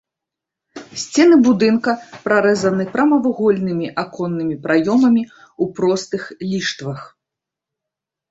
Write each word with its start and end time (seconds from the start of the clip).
Сцены 1.01 1.35
будынка 1.47 1.91
прарэзаны 2.23 2.83
прамавугольнымі 2.95 3.87
аконнымі 4.03 4.55
праёмамі 4.65 5.21
ў 5.25 5.63
простых 5.81 6.23
ліштвах. 6.55 7.01